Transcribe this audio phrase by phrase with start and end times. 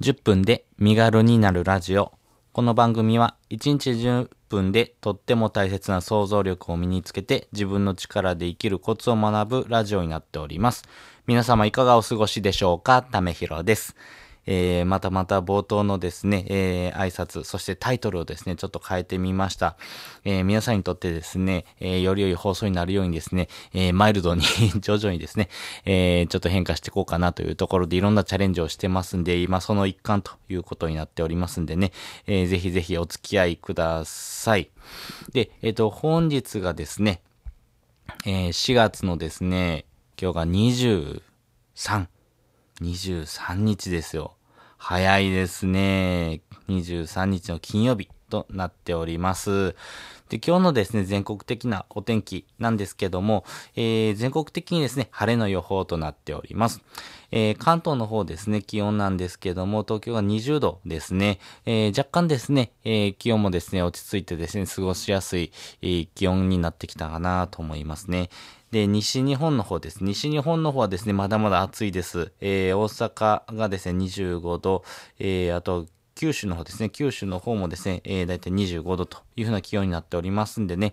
[0.00, 2.12] 10分で身軽になるラジオ。
[2.54, 10.84] この番組は1日10分でとっても大切な想像力を身につけて自分の力で生きるコツを学ぶラジオになっております。
[11.26, 13.02] 皆様いかがお過ごしでしょうか？
[13.02, 13.94] ためひろです。
[14.52, 19.76] えー、またまた冒頭のですね、えー、挨拶、そしてタイトルをですね、ちょっと変えてみました。
[20.24, 24.42] えー、皆さんにとってですね、えー、より良い放送になるようにですね、えー、マイルドに
[24.82, 25.48] 徐々にですね、
[25.84, 31.92] えー、ちょっと変化していこうかなというところでいろんなチャレンジをしてますんで、今その一環ということになっておりますんでね、
[32.26, 34.68] えー、ぜひぜひお付き合いください。
[35.32, 37.22] で、えっ、ー、と、本日がですね、
[38.26, 39.84] えー、4月のですね、
[40.20, 41.20] 今日が23、
[42.82, 44.34] 23日ですよ。
[44.82, 46.40] 早いですね。
[46.68, 49.74] 23日の金曜日となっております。
[50.30, 53.44] で、今日のですね、全国的なお天気なんですけども、
[53.74, 56.82] えー、全国的にですね、晴れの予報となっております。
[57.32, 68.30] えー、関東の方ですね、気温なんですけども、東京が20度ですね、えー、若干ですね、えー、気温もですね、落ち着いてですね、過ごしやすい、えー、気温になってきたかなと思いますね。
[68.70, 70.04] で、西日本の方です。
[70.04, 72.32] 西日本の方はですね、まだまだ暑いです。
[72.40, 74.84] えー、大阪がですね、25度、
[75.18, 75.86] えー、あと、
[76.20, 80.92] 九州の方ですね、九州の方もですね、えー、だいたい25度というふうな気温になっておりますんでね、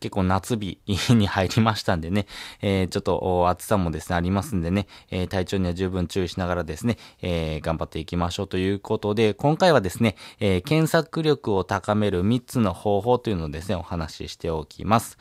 [0.00, 2.26] 結構夏日に入りましたんでね、
[2.60, 15.16] えー、ちょっと暑さもですね、ありますんでね、えー、体調には十分注意しながらですね、えー、頑張っていきましょうということで、今回はですね、え検索力を高める3つの方法というのをですね、お話ししておきます。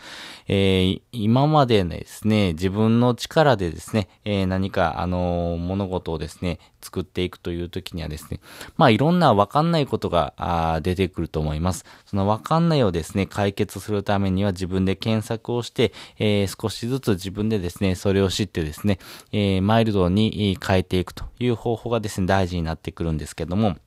[0.48, 8.40] え今までですね、自分の力でですね、え何か、あの物事をですね、作っていくという時にはですね、
[8.78, 11.86] まあいろんなわかんないことが出てくると思います。
[12.06, 19.00] そのわかんないをですね、解決するためには自分で検索をして、えー、少しずつ自分でですね、それを知ってですね、
[19.32, 23.78] えー、マイルドに変えていくという方法がですね、大事になってくるんですけども、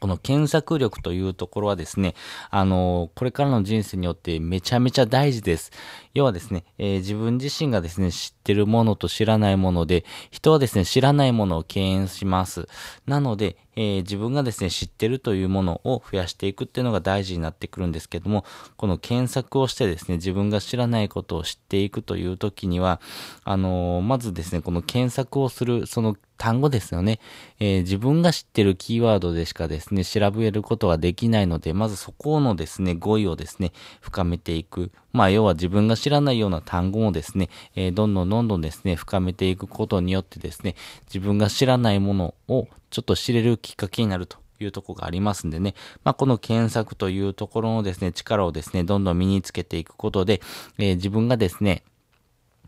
[0.00, 2.14] この検索力というところはですね、
[2.50, 5.70] あのこれからの人生によってめちゃめちゃ大事です。
[6.14, 12.68] 要はですね、えー、自分自身がですね、知ってるものと知らないもので、人はですね、知らないものを敬遠します。
[13.06, 18.44] なので、えー、自分がですね、知ってるというものを増やしていくっていうのが大事になってくるんですけども、
[18.76, 23.00] この検索をしてですね、自分が知らないことを知っていくという時には、
[23.44, 27.20] あのー、まずですね、この検索をする、その単語ですよね。
[27.60, 33.70] えー、自分が知ってるキーワードでしかですね、調べることができないので、まずそこのですね、語彙をですね、
[34.00, 34.90] 深めていく。
[35.12, 40.74] まあ、要は自分が知らないような単語をですね、えー、どんどんどんどんですね、深めていくことによってですね、
[41.06, 50.40] 自分が知らないものをちょっと知れるきっかけになるというとこがありますんでね、まあ、この検索というところのですね、力をですね、どんどん身につけていくことで、
[50.78, 51.84] えー、自分がですね、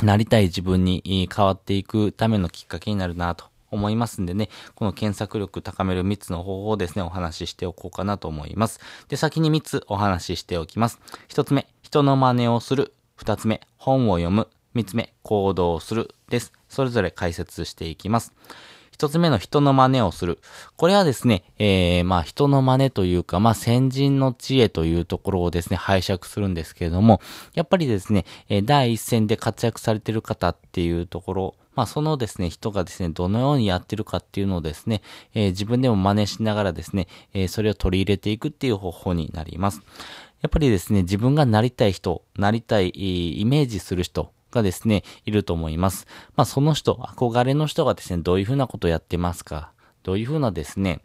[0.01, 8.81] なりたい自分に変わっていくためのきっかけになるなと思いますんでね、この検索力高める3つの方法をですね、お話ししておこうかなと思います。
[9.09, 11.01] で、先に3つお話ししておきます。
[11.29, 12.93] 1つ目、人の真似をする。
[13.19, 14.49] 2つ目、本を読む。
[14.75, 16.15] 3つ目、行動する。
[16.29, 16.53] です。
[16.69, 18.33] それぞれ解説していきます。
[18.95, 20.39] 一つ目の人の真似をする。
[20.77, 27.21] これはですね、えー、まあ人の真似というか、まあ先人の知恵というところをですね、拝借するんですけれども、
[27.55, 35.03] やっぱりですね、え、第一線で活躍されている方っていうところ、まあそのですね、人がですね、どのようにやってるかっていうのをですね、
[35.35, 39.83] えー、自分でも真似しながらですね、えー、それを取り入れていくっていう方法になります。
[40.41, 46.07] やっぱりですね、自分がなりたい人、なりたいイメージする人、がですね、いると思います。
[46.37, 49.73] まあその人、憧れの人がですね、どういうふうなことをやってますか
[50.05, 51.03] どういうふうなですね、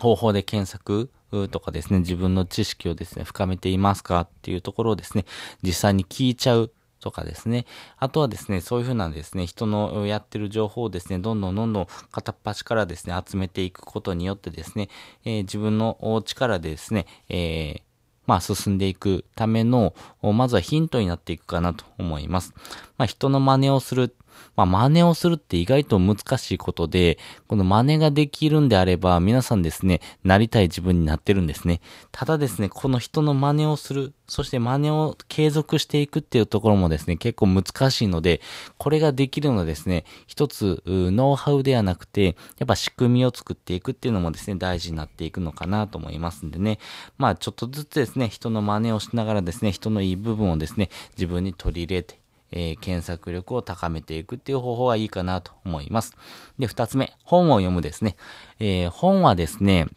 [0.00, 1.10] 方法で検索
[1.50, 5.24] とかですね、自分の知識をですね、深めていますかっていうところをですね、
[5.62, 6.72] 実際に聞いちゃう
[7.02, 7.66] とかですね。
[7.98, 14.88] あとはですね、そういうふうなですね、人のやってる情報をですね、どんどんどんどん片っ端からですね、集めていくことによってですね、
[15.24, 17.82] えー、自分の力でですね、えー、
[18.26, 22.54] まあ、進んでいくための、まずはヒントになっていくかなと思います。
[22.96, 24.14] まあ、人の真似をする
[24.56, 31.80] まあ、真似をするって意外と難しいことで、この真似ができるんであれば、皆さんですね、なりたい自分になってるんですね。
[32.10, 38.40] ただですね、この人の真似をする、そして真似を継続していくっていうところもですね、結構難しいので、
[38.78, 46.78] これができるのはですね、一つ、ノウハウではなくて、やっぱ仕組みを作っていくっていうのもですね、大事になっていくのかなと思いますんでね。
[47.18, 52.21] まあ、ちょっとずつですね、人の真似をしながらですね、人のいい部分をですね、自分に取り入れて
[52.52, 56.14] えー、検索力を高めていくっていう方法がいいかなと思います。
[56.58, 58.16] で、二つ目、本を読むですね。
[58.60, 59.88] えー、本はですね、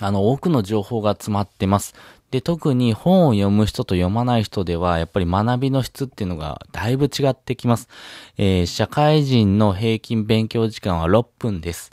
[0.00, 1.94] あの、多くの情報が詰まってます。
[2.30, 7.88] で、特に本を読む人と読まない人では、やっぱり学びの質っていうのがだいぶ違ってきます。
[8.36, 11.90] えー、社会人の平均勉強時間は6分です。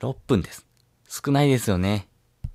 [0.00, 0.66] 6分です。
[1.08, 2.09] 少ないですよね。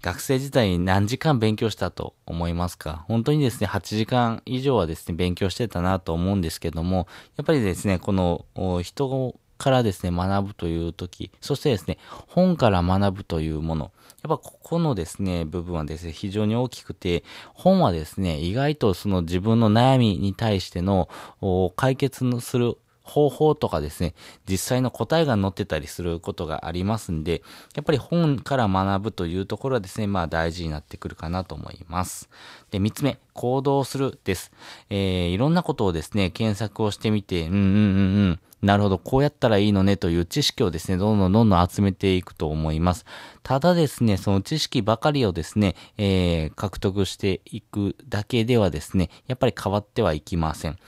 [0.06, 3.06] 学生時代に何時間勉強したと思いますか？
[3.08, 7.08] 本当にですね、8時間以上はですね、勉強してたなと思うんですけども、
[7.38, 8.46] やっぱりですね、この
[8.84, 11.98] 人からですね、学ぶという時、そしてですね、
[12.28, 13.92] 本から学ぶというもの、
[14.22, 17.24] やっぱここのですね、部分はですね、非常に大きくて、
[17.56, 21.10] 本はですね、意外とその自分の悩みに対しての
[21.76, 24.16] 解決する方法とかですね、
[24.50, 27.44] 実際の答えが載ってたりすることがありますんで、
[27.76, 32.30] やっぱり本から学ぶというところはですね、まあ大事になってくるかなと思います。
[32.72, 34.52] で、三つ目、行動するです。
[34.90, 37.68] えー、いろんなことをですね、検索をしてみて、うんうんうんう
[38.32, 43.06] ん、なるほど、こうやったらいいのねという知識をですね、どんどんどんどん集めていくと思います。
[43.44, 50.80] ただですね、その知識ばかりをですね、えー、獲得していくだけではですね、やっぱり変わってはいきません。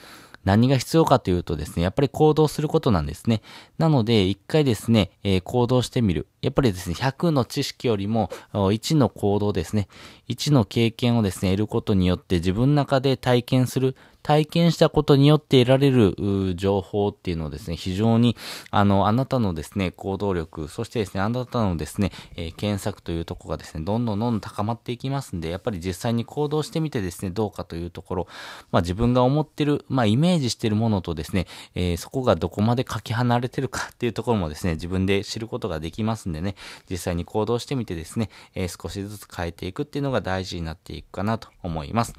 [0.48, 3.42] 何が必要かというとですね、やっぱり行動することなんですね。
[3.78, 6.28] なので、一回ですね、えー、行動してみる。
[6.42, 9.90] やっぱりですね、100の知識よりも、1の行動ですね、
[10.30, 13.98] 1の経験をですね、得ることによって自分の中で体験する。
[14.28, 18.36] 体験したことによって得られる情報っていうのをですね、非常に、
[18.72, 28.28] あの、あなたのですね、行動力、そしてですね、あなたのですね、えー、検索というところがですね、どんどんどんどん高まっていきますんで、やっぱり実際に行動してみてですね、どうかというところ、
[28.70, 36.56] まあ自分が思ってる、まあイメージしてるものとですね、えー、そこがどこまでかけ離れてるかっていうところもですね、自分で知ることができますんでね、
[36.90, 42.14] 実際に行動してみてですね、えー、少しずつ変えていくっていうのが大事になっていくかなと思います。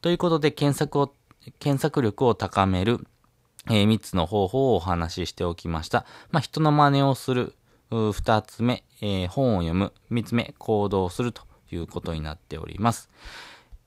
[0.00, 1.12] ということで、検索を
[1.58, 3.06] 検索力を高める、
[3.68, 6.04] えー、3つの方法をお話ししておきました。
[6.30, 7.54] まあ、人の真似をする、
[7.90, 13.10] 2つ目、えー、本を読む、3つ目、行動するということになっております。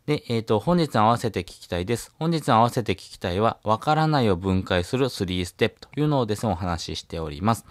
[0.05, 2.11] で、えっ、ー、と、本日合わせて聞きたいです。
[2.19, 7.65] 本日合わせて聞きたいは、わからないを分解する3ステップというのをですね、お話ししております。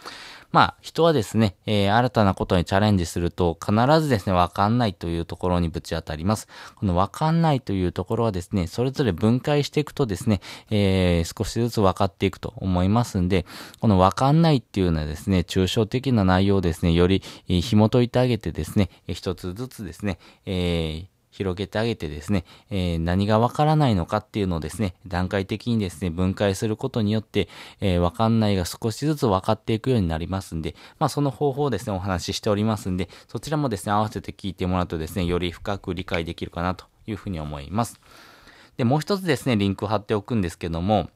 [0.51, 6.49] まあ、人はですね、えー、新たなことにチャレンジすると、必ずですね、わかんないというところにぶち当たります。
[6.77, 10.41] このわかんないというところはですね、それぞれ分解していくとですね、
[10.71, 13.45] えー、少しずつ分かっていくと思いますんで、
[13.81, 27.49] このわかんないっていうのはですね、抽象的な内容をですね、より紐解いてあげてですね、一つずつですね、えー広げてあげてですね、えー、何がわからないのかっていうのをですね、段階的にですね、分解することによって、
[27.81, 37.99] えー、わかんないが少しずつ分かっていくようになりますんで、まあその方法をですね、お話ししておりますんで、そちらもですね、合わせて聞いてもらうとですね、より深く理解できるかなというふうに思います。
[38.77, 41.09] で、もう一つですね、リンクを貼っておくんですけども、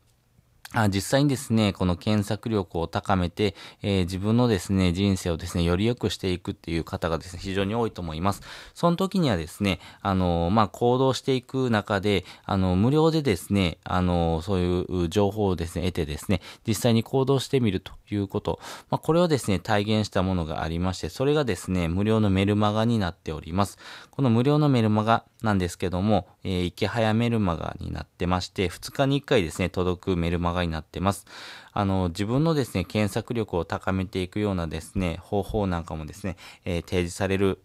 [0.76, 8.42] あ実際にですね、この検索力を高めて、えー、自分のですね、人生をですね、より良くしていくっていう方がですね、非常に多いと思います。
[8.74, 18.60] その時にはですね、あの、まあ、行動していく中で、あの、無料でですね、あの、そういう情報をですね、得てですね、実際に行動してみるということ。
[18.90, 23.78] まあ、これをですね、体現したものがありまして、それがですね、無料のメルマガになっております。
[24.10, 31.26] この無料のメルマガなんですけども、えー、池早メルマガになってまして、2日に1回ですね、届くメルマガにになってます。
[31.72, 37.60] あの、自分のですね、検索力を高めていくようなですね、方法なんかもですね、えー、提示される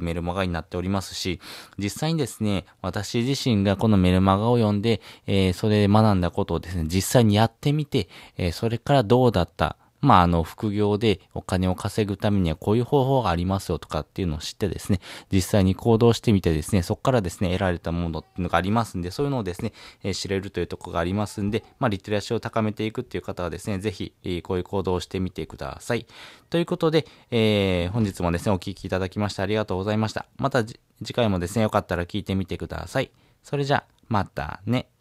[0.00, 1.40] メルマガになっておりますし、
[1.78, 15.00] 実際にですね、私自身がこのメルマガを読んで、えー、それで学んだことをですね、実際にやってみて、えー、それからどうだった、まあ、あの、副業でお金を稼ぐためにはこういう方法がありますよとかっていうのを知ってですね、
[15.32, 26.06] 実際に行動してみてですね、そこからですね、得られたものっていうのがありますんで、そういうのをですね、えー、知れるというところがありますんで、まあ、リテラシーを高めていくっていう方はですね、ぜひ、えー、こういう行動をしてみてください。
[26.50, 30.26] ということで、えー、本日もですね、お聴きいただきましてありがとうございました。
[30.36, 33.10] また次回もですね、よかったら聞いてみてください。
[33.42, 34.93] それじゃ、またね。